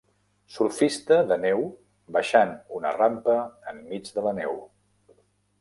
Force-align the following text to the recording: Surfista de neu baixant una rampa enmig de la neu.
Surfista 0.53 1.19
de 1.31 1.37
neu 1.43 1.61
baixant 2.17 2.55
una 2.79 2.97
rampa 2.97 3.37
enmig 3.75 4.11
de 4.17 4.29
la 4.31 4.37
neu. 4.43 4.59